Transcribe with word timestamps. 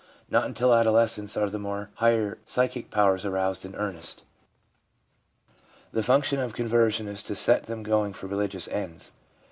Not 0.31 0.45
until 0.45 0.73
adolescence 0.73 1.37
are 1.37 1.47
the 1.47 1.85
higher 1.97 2.39
psychic 2.47 2.89
powers 2.89 3.23
aroused 3.23 3.65
in 3.65 3.75
earnest— 3.75 4.23
the 5.93 6.01
function 6.01 6.39
of 6.39 6.55
conversion 6.55 7.07
is 7.07 7.21
to 7.21 7.35
set 7.35 7.65
them 7.65 7.83
going 7.83 8.13
for 8.13 8.25
religious 8.25 8.67
ends. 8.69 9.11